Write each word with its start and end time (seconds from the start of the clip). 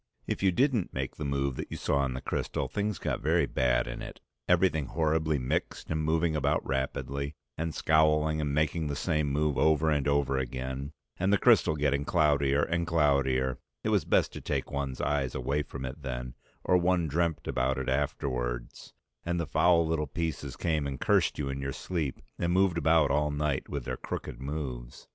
If 0.25 0.41
you 0.41 0.51
didn't 0.51 0.95
make 0.95 1.17
the 1.17 1.23
move 1.25 1.57
that 1.57 1.69
you 1.69 1.77
saw 1.77 2.03
in 2.05 2.15
the 2.15 2.21
crystal 2.21 2.67
things 2.67 2.97
got 2.97 3.21
very 3.21 3.45
bad 3.45 3.85
in 3.85 4.01
it, 4.01 4.19
everything 4.47 4.87
horribly 4.87 5.37
mixed 5.37 5.91
and 5.91 6.03
moving 6.03 6.35
about 6.35 6.65
rapidly, 6.65 7.35
and 7.55 7.71
scowling 7.75 8.41
and 8.41 8.51
making 8.51 8.87
the 8.87 8.95
same 8.95 9.27
move 9.31 9.59
over 9.59 9.91
and 9.91 10.07
over 10.07 10.39
again, 10.39 10.91
and 11.17 11.31
the 11.31 11.37
crystal 11.37 11.75
getting 11.75 12.03
cloudier 12.03 12.63
and 12.63 12.87
cloudier; 12.87 13.59
it 13.83 13.89
was 13.89 14.03
best 14.03 14.33
to 14.33 14.41
take 14.41 14.71
one's 14.71 14.99
eyes 15.01 15.35
away 15.35 15.61
from 15.61 15.85
it 15.85 16.01
then, 16.01 16.33
or 16.63 16.77
one 16.77 17.07
dreamt 17.07 17.47
about 17.47 17.77
it 17.77 17.87
afterwards, 17.87 18.93
and 19.23 19.39
the 19.39 19.45
foul 19.45 19.85
little 19.85 20.07
pieces 20.07 20.57
came 20.57 20.87
and 20.87 20.99
cursed 20.99 21.37
you 21.37 21.47
in 21.47 21.61
your 21.61 21.71
sleep 21.73 22.19
and 22.39 22.51
moved 22.51 22.79
about 22.79 23.11
all 23.11 23.29
night 23.29 23.69
with 23.69 23.85
their 23.85 23.97
crooked 23.97 24.41
moves. 24.41 25.07